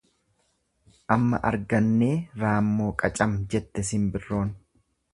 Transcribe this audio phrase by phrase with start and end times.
[1.15, 2.09] Amma arganne
[2.45, 4.55] raammoo qacam jette simbirroon.